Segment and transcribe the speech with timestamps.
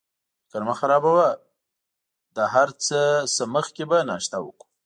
[0.51, 1.27] فکر مه خرابوه،
[2.35, 2.99] له هر څه
[3.39, 4.67] نه مخکې به ناشته وکړو.